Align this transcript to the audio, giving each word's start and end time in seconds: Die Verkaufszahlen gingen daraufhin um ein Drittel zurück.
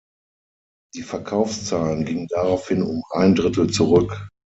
Die 0.95 1.03
Verkaufszahlen 1.03 2.05
gingen 2.05 2.25
daraufhin 2.27 2.81
um 2.81 3.03
ein 3.11 3.35
Drittel 3.35 3.69
zurück. 3.69 4.29